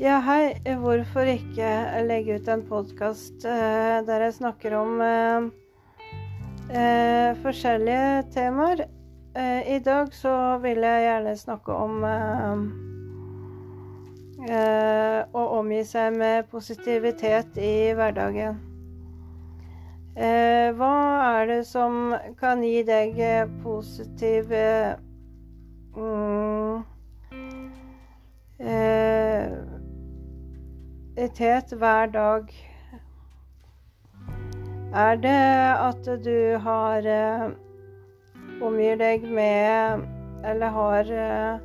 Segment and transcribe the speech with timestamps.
[0.00, 0.54] Ja, hei.
[0.80, 1.70] Hvorfor ikke
[2.08, 5.50] legge ut en podkast uh, der jeg snakker om uh,
[6.72, 8.86] uh, forskjellige temaer?
[9.36, 12.62] Eh, I dag så vil jeg gjerne snakke om eh,
[14.48, 18.58] eh, å omgi seg med positivitet i hverdagen.
[20.16, 20.96] Eh, hva
[21.28, 24.96] er det som kan gi deg eh, positiv eh,
[31.20, 32.46] eh, hver dag?
[34.94, 35.28] Er det
[35.78, 37.50] at du har eh,
[38.62, 40.06] omgir deg med
[40.44, 41.60] Eller har eh,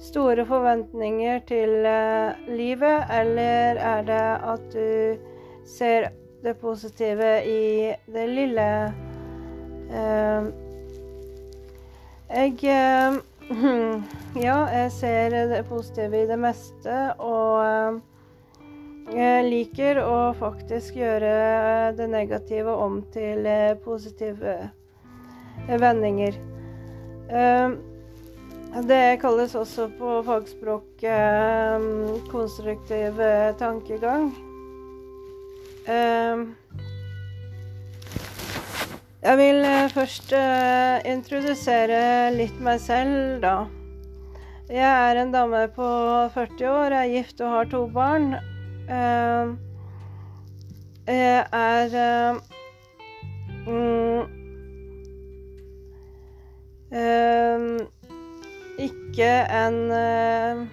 [0.00, 4.20] store forventninger til eh, livet, eller er det
[4.52, 5.16] at du
[5.66, 6.10] ser
[6.44, 8.68] det positive i det lille?
[12.30, 12.52] Jeg
[14.46, 18.00] Ja, jeg ser det positive i det meste, og
[19.10, 24.70] liker å faktisk gjøre det negative om til eh, positive
[25.68, 26.34] vendinger.
[27.30, 27.70] Eh,
[28.86, 31.86] Det kalles også på fagspråk eh,
[32.30, 34.30] konstruktiv eh, tankegang.
[35.90, 36.46] Eh,
[39.20, 43.66] Jeg vil eh, først eh, introdusere litt meg selv, da.
[44.70, 45.90] Jeg er en dame på
[46.32, 48.38] 40 år, er gift og har to barn.
[48.90, 49.50] Eh,
[51.06, 52.34] er eh,
[53.66, 54.22] mm,
[56.90, 57.66] eh,
[58.82, 59.30] ikke
[59.60, 60.64] en eh,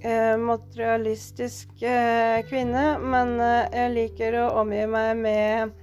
[0.00, 5.76] eh, materialistisk eh, kvinne, men eh, jeg liker å omgi meg med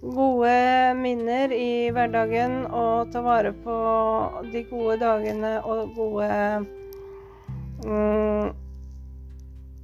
[0.00, 0.56] gode
[0.96, 3.80] minner i hverdagen og ta vare på
[4.52, 6.30] de gode dagene og gode
[7.84, 8.65] mm,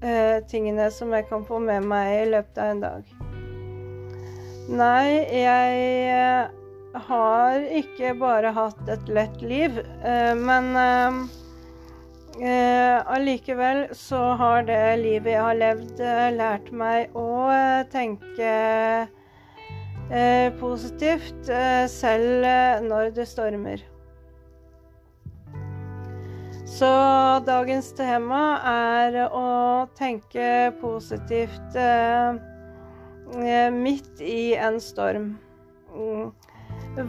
[0.03, 3.13] eh, tingene som jeg kan få med meg i løpet av en dag.
[4.73, 5.79] Nei, jeg
[6.15, 6.51] eh,
[7.09, 10.75] har ikke bare hatt et lett liv, eh, men
[13.13, 15.99] allikevel så har det livet jeg har levd,
[16.39, 17.53] lært meg å
[17.93, 18.55] tenke
[20.57, 21.53] positivt,
[21.93, 22.49] selv
[22.89, 23.84] når det stormer.
[26.65, 26.89] Så
[27.47, 32.39] dagens tema er å tenke positivt eh,
[33.43, 35.34] eh, midt i en storm.
[35.91, 36.31] Mm.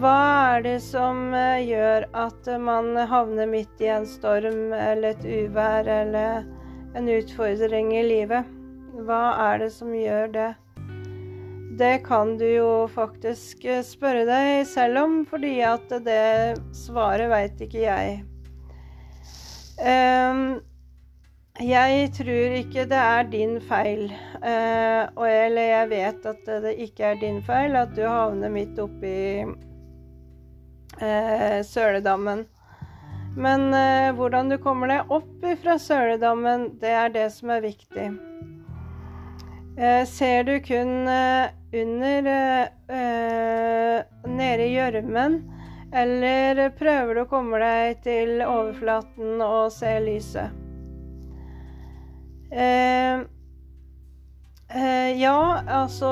[0.02, 0.16] Hva
[0.56, 5.88] er det som eh, gjør at man havner midt i en storm eller et uvær
[6.00, 6.50] eller
[6.97, 8.50] en utfordring i livet?
[9.06, 10.50] Hva er det som gjør det?
[11.78, 17.86] Det kan du jo faktisk spørre deg selv om, fordi at det svaret veit ikke
[17.86, 18.22] jeg.
[19.83, 20.61] Ehm,
[21.59, 24.05] jeg tror ikke det er din feil,
[24.39, 28.79] eh, og eller jeg vet at det ikke er din feil at du havner midt
[28.79, 29.44] oppi
[31.03, 32.45] uh, søledammen.
[33.35, 38.11] Men eh, hvordan du kommer deg opp fra søledammen, det er det som er viktig.
[40.05, 42.27] Ser du kun under
[44.29, 45.39] nede i gjørmen,
[45.94, 50.59] eller prøver du å komme deg til overflaten og se lyset?
[52.54, 53.22] Eh,
[54.70, 56.09] eh, ja, altså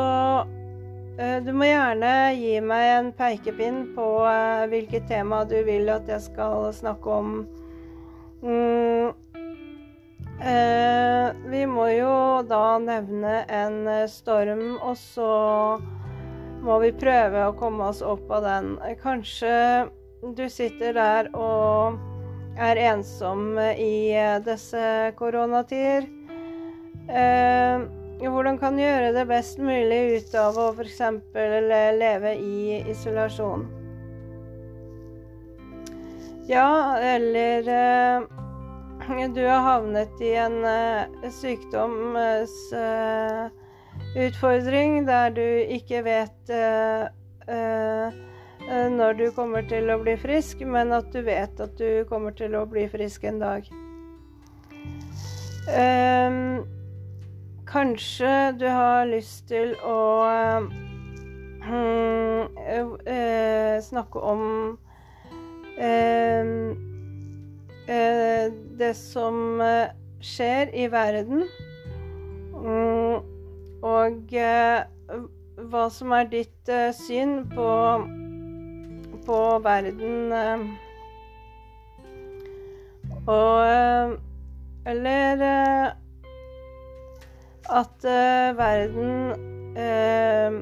[1.17, 6.09] eh, Du må gjerne gi meg en pekepinn på eh, hvilket tema du vil at
[6.09, 7.35] jeg skal snakke om.
[8.41, 9.13] Mm,
[10.41, 12.15] eh, vi må jo
[12.49, 15.33] da nevne en storm, og så
[16.61, 18.73] må vi prøve å komme oss opp av den.
[19.01, 19.53] Kanskje
[20.37, 21.97] du sitter der og
[22.61, 24.13] er ensom i
[24.45, 24.83] disse
[25.17, 26.05] koronatider.
[27.09, 27.87] Eh,
[28.21, 31.01] hvordan kan du gjøre det best mulig ut av å f.eks.
[31.97, 33.65] leve i isolasjon?
[36.49, 38.21] Ja, eller eh,
[39.33, 41.09] du har havnet i en eh,
[44.11, 47.03] sykdomsutfordring der du ikke vet eh,
[47.47, 48.11] eh,
[48.91, 52.55] når du kommer til å bli frisk, men at du vet at du kommer til
[52.55, 53.63] å bli frisk en dag.
[55.71, 56.65] Um,
[57.65, 60.71] kanskje du har lyst til å um,
[61.61, 64.77] uh, snakke om
[65.77, 66.75] uh,
[68.77, 69.61] det som
[70.21, 71.43] skjer i verden,
[72.55, 73.30] um,
[73.81, 74.33] og
[75.71, 77.69] hva som er ditt syn på
[79.25, 80.33] på verden
[83.27, 84.17] og
[84.85, 85.41] Eller
[87.69, 88.03] at
[88.57, 89.31] verden
[89.77, 90.53] eh,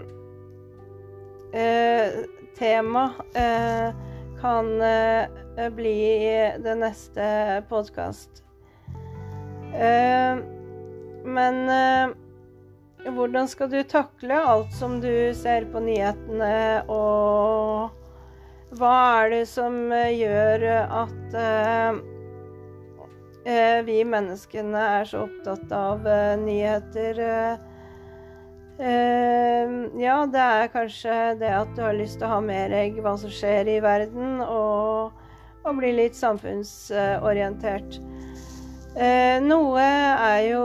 [1.54, 2.18] eh,
[2.60, 3.06] Tema
[4.42, 4.68] kan
[5.76, 5.96] bli
[6.64, 8.44] det neste podkast.
[11.24, 11.70] men
[13.08, 19.88] hvordan skal du takle alt som du ser på nyhetene, og hva er det som
[19.94, 21.38] gjør at
[23.50, 27.22] Eh, vi menneskene er så opptatt av eh, nyheter.
[28.80, 33.00] Eh, ja, det er kanskje det at du har lyst til å ha mer egg
[33.04, 35.16] hva som skjer i verden, og,
[35.64, 38.02] og bli litt samfunnsorientert.
[39.46, 40.64] Noe er jo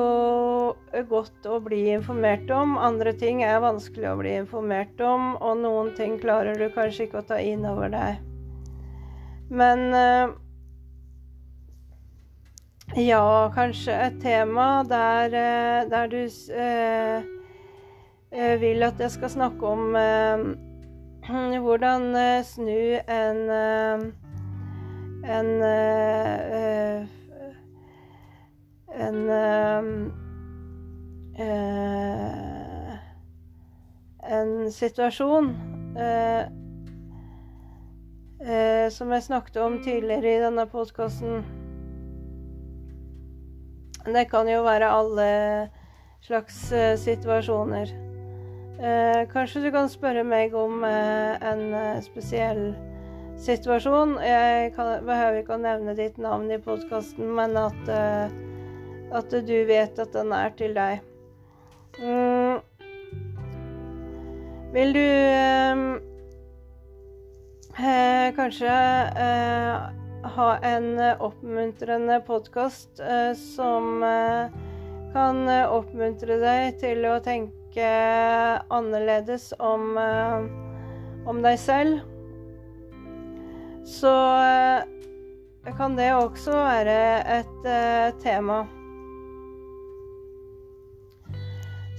[1.10, 5.92] godt å bli informert om, andre ting er vanskelig å bli informert om, og noen
[5.98, 8.24] ting klarer du kanskje ikke å ta inn over deg.
[9.52, 9.92] Men
[12.92, 17.22] ja, kanskje et tema der, eh, der du eh,
[18.30, 20.44] eh, vil at jeg skal snakke om eh,
[21.64, 24.12] hvordan eh, snu en
[25.24, 25.50] en
[28.94, 30.12] en
[34.24, 35.50] en situasjon
[38.94, 41.44] som jeg snakket om tidligere i denne podkasten.
[44.04, 45.28] Det kan jo være alle
[46.24, 47.88] slags uh, situasjoner.
[48.80, 52.74] Uh, kanskje du kan spørre meg om uh, en spesiell
[53.40, 54.18] situasjon.
[54.24, 57.92] Jeg kan, behøver ikke å nevne ditt navn i podkasten, men at,
[59.14, 61.02] at, du vet at den er til deg.
[61.98, 62.62] Mm.
[64.74, 65.04] Vil du
[68.34, 68.74] kanskje
[70.24, 74.46] ha en eh, oppmuntrende podkast eh, som eh,
[75.12, 77.86] kan oppmuntre deg til å tenke
[78.74, 79.94] annerledes om,
[81.30, 82.00] om deg selv.
[83.86, 84.10] Så
[85.78, 86.98] kan det også være
[87.36, 87.68] et
[88.24, 88.64] tema.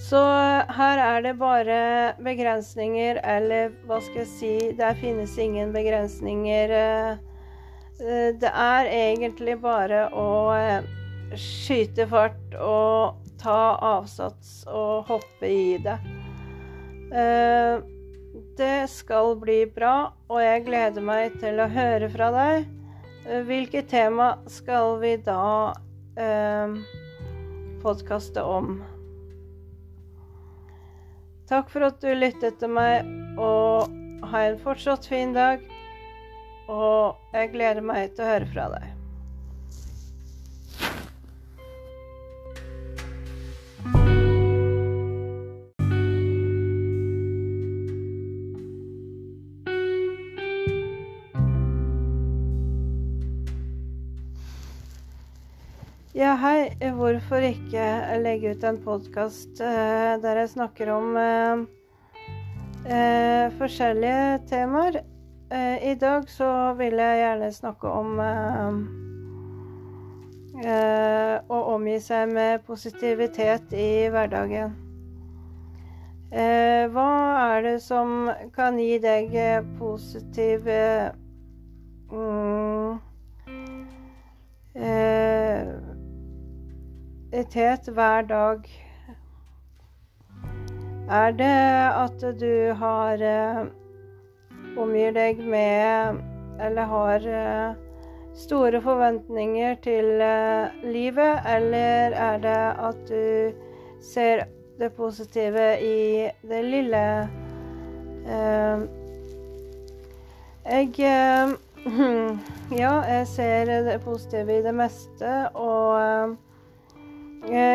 [0.05, 0.19] Så
[0.77, 1.77] her er det bare
[2.21, 6.73] begrensninger, eller hva skal jeg si Der finnes ingen begrensninger.
[6.75, 10.85] Eh, det er egentlig bare å eh,
[11.39, 15.97] skyte fart og ta avsats og hoppe i det.
[17.15, 17.81] Eh,
[18.59, 22.67] det skal bli bra, og jeg gleder meg til å høre fra deg.
[23.47, 25.73] Hvilket tema skal vi da
[26.19, 26.75] eh,
[27.81, 28.75] podkaste om?
[31.45, 33.05] Takk for at du lyttet til meg,
[33.37, 33.91] og
[34.31, 35.61] ha en fortsatt fin dag.
[36.71, 38.94] Og jeg gleder meg til å høre fra deg.
[56.15, 56.71] Ja, hei.
[56.95, 57.87] Hvorfor ikke
[58.23, 61.65] legge ut en podkast uh, der jeg snakker om uh,
[62.87, 65.03] uh, forskjellige temaer?
[65.51, 68.77] Eh, I dag så vil jeg gjerne snakke om eh,
[70.65, 74.73] eh, å omgi seg med positivitet i hverdagen.
[76.33, 77.11] Eh, hva
[77.53, 79.37] er det som kan gi deg
[79.77, 80.65] positiv
[82.09, 82.97] mm,
[87.35, 88.59] eh, hver dag?
[91.09, 91.45] Er det
[92.03, 93.65] at du har eh,
[94.77, 96.21] omgir deg med
[96.59, 97.75] eller har eh,
[98.35, 103.51] store forventninger til eh, livet, eller er det at du
[104.01, 104.45] ser
[104.79, 107.29] det positive i det lille?
[108.25, 108.87] Eh,
[110.65, 111.59] jeg
[112.81, 116.35] Ja, jeg ser det positive i det meste, og jeg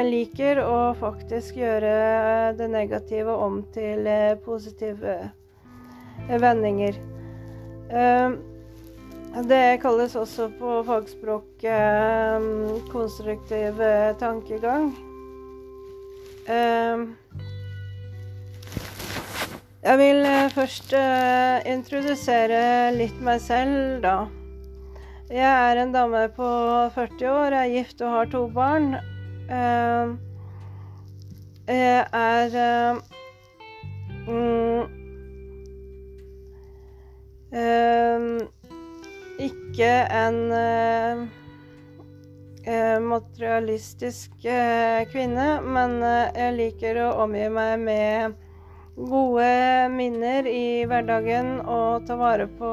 [0.07, 1.93] liker å faktisk gjøre
[2.59, 4.09] det negative om til
[4.45, 5.31] positive
[6.29, 6.99] vendinger.
[7.91, 8.39] Ehm,
[9.47, 14.93] det kalles også på fagspråk ehm, konstruktiv eh, tankegang.
[16.51, 17.15] Ehm,
[19.83, 24.17] jeg vil eh, først eh, introdusere litt meg selv, da.
[25.31, 26.51] Jeg er en dame på
[26.95, 28.97] 40 år, er gift og har to barn.
[31.67, 32.55] Jeg er
[34.29, 34.97] mm,
[37.51, 38.47] Uh,
[39.43, 40.37] ikke en
[43.03, 44.37] materialistisk
[45.11, 48.37] kvinne, men jeg liker å omgi meg med
[48.95, 52.71] gode minner i hverdagen og ta vare på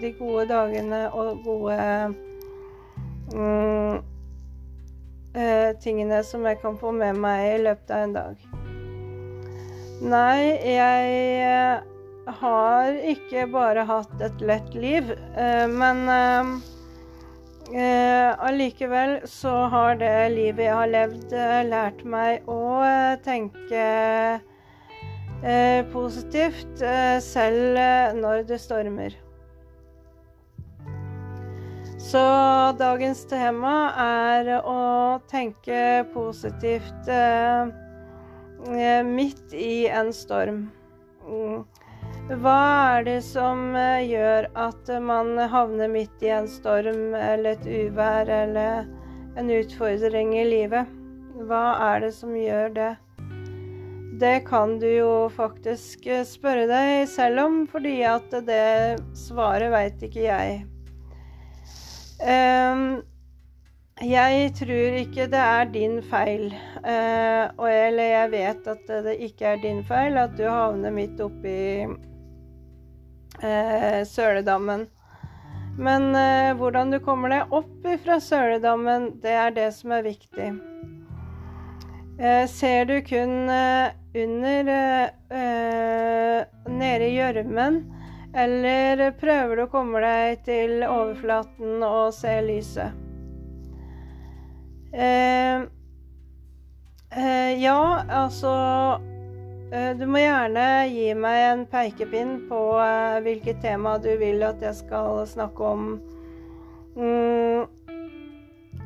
[0.00, 1.78] de gode dagene og gode
[3.32, 4.02] mm,
[5.34, 8.44] eh, tingene som jeg kan få med meg i løpet av en dag.
[10.04, 11.82] Nei, jeg eh,
[12.40, 16.06] har ikke bare hatt et lett liv, eh, men
[18.44, 21.32] allikevel så har det livet jeg har levd,
[21.70, 22.84] lært meg å
[23.24, 23.86] tenke
[25.94, 26.84] positivt
[27.24, 27.80] selv
[28.20, 29.16] når det stormer.
[32.04, 32.20] Så
[32.76, 34.80] dagens tema er å
[35.30, 37.70] tenke positivt eh,
[38.76, 40.66] eh, midt i en storm.
[41.24, 41.62] Mm.
[42.42, 42.58] Hva
[42.96, 43.72] er det som
[44.04, 48.84] gjør at man havner midt i en storm eller et uvær eller
[49.40, 50.92] en utfordring i livet?
[51.48, 52.90] Hva er det som gjør det?
[54.20, 60.04] Det kan du jo faktisk eh, spørre deg selv om, fordi at det svaret veit
[60.04, 60.62] ikke jeg.
[62.22, 63.02] Um,
[64.02, 66.54] jeg tror ikke det er din feil,
[66.84, 71.86] uh, eller jeg vet at det ikke er din feil at du havner midt oppi
[71.86, 71.94] uh,
[74.06, 74.86] søledammen.
[75.78, 80.52] Men uh, hvordan du kommer deg opp fra søledammen, det er det som er viktig.
[82.46, 83.50] ser du kun
[84.14, 87.80] under eh, nede i gjørmen,
[88.34, 93.00] eller prøver du å komme deg til overflaten og se lyset?
[94.94, 95.64] Eh,
[97.10, 98.52] eh, ja, altså
[99.74, 104.62] eh, Du må gjerne gi meg en pekepinn på eh, hvilket tema du vil at
[104.62, 105.88] jeg skal snakke om.
[106.94, 107.66] Mm,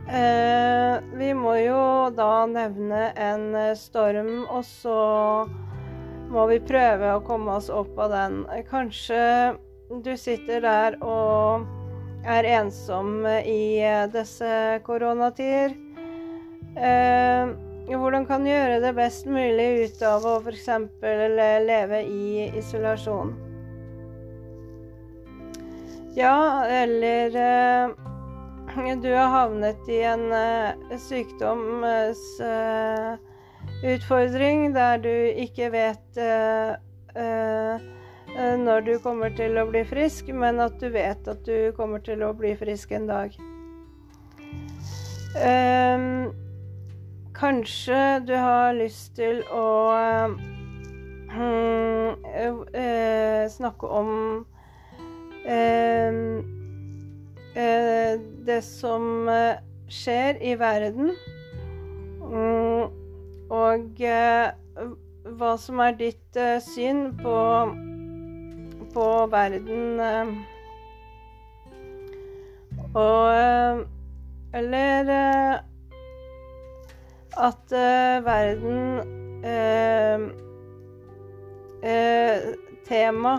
[0.09, 1.81] Eh, vi må jo
[2.17, 5.01] da nevne en storm, og så
[6.33, 8.47] må vi prøve å komme oss opp av den.
[8.69, 9.55] Kanskje
[10.05, 11.67] du sitter der og
[12.29, 15.71] er ensom i eh, disse koronatider.
[16.77, 17.49] Eh,
[17.89, 20.69] hvordan kan du gjøre det best mulig ut av å f.eks.
[21.65, 23.33] leve i isolasjon?
[26.19, 27.89] Ja, eller eh,
[29.01, 33.28] du har havnet i en uh, sykdomsutfordring
[33.85, 36.77] uh, der du ikke vet uh,
[38.59, 42.23] når du kommer til å bli frisk, men at du vet at du kommer til
[42.23, 43.35] å bli frisk en dag.
[45.39, 46.31] Um,
[47.35, 49.67] kanskje du har lyst til å
[53.49, 54.15] snakke om
[55.49, 56.59] um,
[57.59, 59.59] Eh, det som eh,
[59.91, 61.11] skjer i verden.
[62.23, 62.91] Mm,
[63.51, 64.51] og eh,
[65.39, 67.39] hva som er ditt syn på,
[68.95, 70.01] på verden.
[72.97, 73.85] Og
[74.59, 75.11] Eller
[77.37, 77.75] at
[78.25, 79.03] verden
[82.89, 83.35] Tema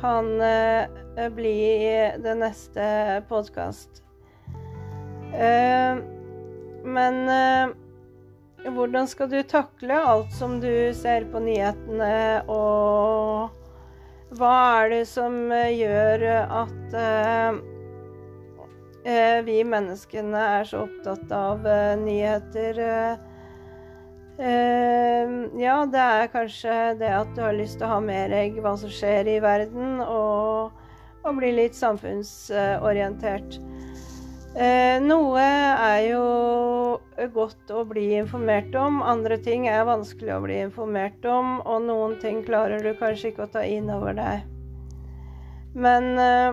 [0.00, 0.32] kan
[1.18, 1.80] Eh, bli
[2.22, 2.82] det neste
[3.28, 4.02] podkast.
[5.34, 5.98] Eh,
[6.84, 7.74] men eh,
[8.66, 13.54] hvordan skal du takle alt som du ser på nyhetene, og
[14.38, 16.96] hva er det som gjør at
[19.46, 21.64] vi menneskene er så opptatt av
[22.02, 22.82] nyheter?
[24.38, 28.76] ja, det er kanskje det at du har lyst til å ha med deg hva
[28.78, 30.76] som skjer i verden, og
[31.28, 33.58] og bli litt samfunnsorientert.
[34.58, 36.22] Eh, noe er jo
[37.34, 42.14] godt å bli informert om, andre ting er vanskelig å bli informert om, og noen
[42.22, 44.46] ting klarer du kanskje ikke å ta inn over deg.
[45.78, 46.52] Men eh,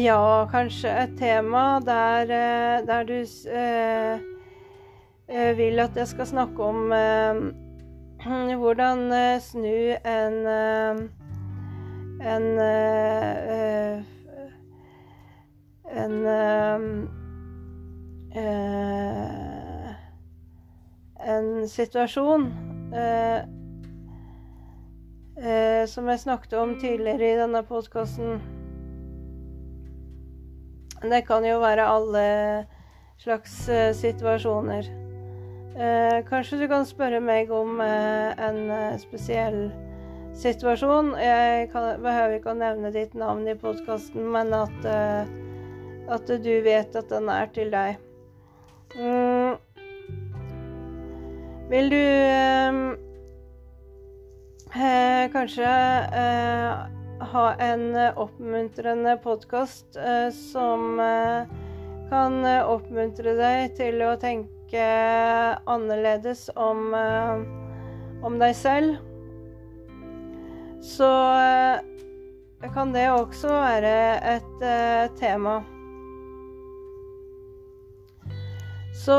[0.00, 3.18] ja, kanskje et tema der, eh, der du
[5.56, 6.90] vil at jeg skal snakke om
[8.60, 9.12] hvordan
[9.44, 10.38] snu en
[12.20, 12.58] en
[15.90, 17.19] en, en
[18.36, 19.90] uh,
[21.26, 22.46] en situasjon
[22.94, 23.40] uh,
[25.88, 28.42] som jeg snakket om tidligere i denne postkassen.
[31.00, 32.24] Det kan jo være alle
[33.20, 33.54] slags
[33.96, 34.90] situasjoner.
[36.28, 38.60] kanskje du kan spørre meg om en
[39.00, 39.70] spesiell
[40.36, 41.14] situasjon.
[41.16, 44.92] Jeg kan, behøver ikke å nevne ditt navn i podkasten, men at
[46.10, 48.09] At du vet at den er til deg.
[48.96, 49.56] Mm.
[51.70, 52.74] Vil du eh,
[54.74, 55.74] eh, kanskje
[56.22, 56.72] eh,
[57.32, 57.84] ha en
[58.16, 61.46] oppmuntrende podkast eh, som eh,
[62.10, 64.86] kan oppmuntre deg til å tenke
[65.70, 66.90] annerledes om,
[68.26, 68.98] om deg selv,
[70.82, 71.10] så
[72.74, 73.94] kan det også være
[74.34, 74.66] et
[75.22, 75.60] tema.
[79.00, 79.16] Så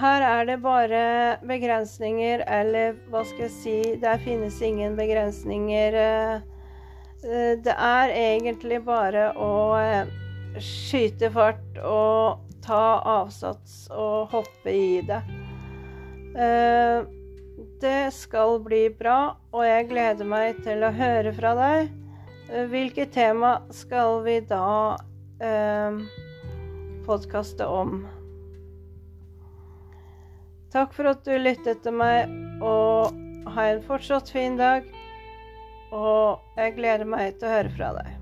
[0.00, 1.00] her er det bare
[1.44, 5.96] begrensninger, eller hva skal jeg si Der finnes ingen begrensninger.
[7.64, 9.50] Det er egentlig bare å
[10.62, 15.20] skyte fart og ta avsats og hoppe i det.
[17.82, 21.90] Det skal bli bra, og jeg gleder meg til å høre fra deg.
[22.70, 24.96] Hvilket tema skal vi da
[25.44, 25.98] eh,
[27.04, 28.00] podkaste om?
[30.72, 32.28] Takk for at du lyttet til meg,
[32.60, 33.16] og
[33.54, 34.84] ha en fortsatt fin dag.
[35.96, 38.17] Og jeg gleder meg til å høre fra deg.